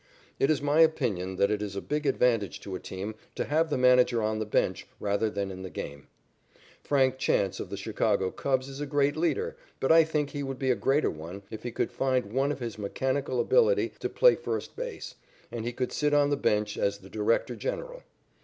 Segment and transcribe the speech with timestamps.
[0.39, 3.69] It is my opinion that it is a big advantage to a team to have
[3.69, 6.07] the manager on the bench rather than in the game.
[6.81, 10.57] Frank Chance of the Chicago Cubs is a great leader, but I think he would
[10.57, 14.33] be a greater one if he could find one of his mechanical ability to play
[14.33, 15.13] first base,
[15.51, 18.01] and he could sit on the bench as the director general.